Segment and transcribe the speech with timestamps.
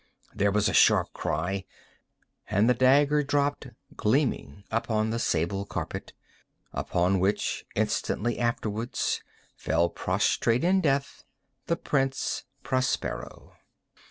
[0.33, 6.11] There was a sharp cry—and the dagger dropped gleaming upon the sable carpet,
[6.73, 9.21] upon which, instantly afterwards,
[9.55, 11.23] fell prostrate in death
[11.67, 13.53] the Prince Prospero.